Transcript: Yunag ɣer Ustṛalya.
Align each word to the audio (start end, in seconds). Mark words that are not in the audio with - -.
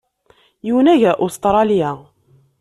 Yunag 0.67 1.01
ɣer 1.07 1.15
Ustṛalya. 1.25 1.91